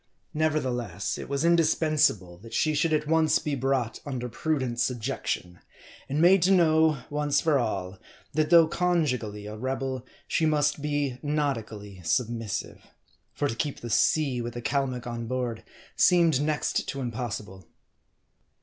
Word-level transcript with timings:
Nevertheless, 0.33 1.19
it 1.19 1.29
was 1.29 1.45
indispensable 1.45 2.39
that 2.39 2.55
she 2.55 2.73
should 2.73 2.91
at 2.91 3.05
once 3.05 3.37
be 3.37 3.53
brought 3.53 3.99
under 4.03 4.27
prudent 4.29 4.79
subjection; 4.79 5.59
and 6.09 6.19
made 6.19 6.41
to 6.41 6.49
know, 6.49 7.03
once 7.11 7.39
for 7.39 7.59
all, 7.59 7.99
that 8.33 8.49
though 8.49 8.67
conjugally 8.67 9.45
a 9.45 9.55
rebel, 9.55 10.03
she 10.27 10.47
must 10.47 10.81
be 10.81 11.19
nautically 11.21 12.01
submissive. 12.03 12.81
For 13.31 13.47
to 13.47 13.53
keep 13.53 13.81
the 13.81 13.91
sea 13.91 14.41
with 14.41 14.55
a 14.55 14.61
Calmuc 14.63 15.05
on 15.05 15.27
board, 15.27 15.63
seemed 15.95 16.41
next 16.41 16.87
to 16.87 16.99
impossible. 16.99 17.67